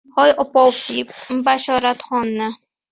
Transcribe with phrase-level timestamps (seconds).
[0.17, 1.05] —Hoy, opovsi,
[1.49, 2.49] Bashoratxonni...